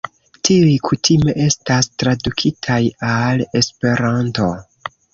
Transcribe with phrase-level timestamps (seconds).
[0.47, 2.81] Tiuj kutime estas tradukitaj
[3.13, 4.53] al Esperanto.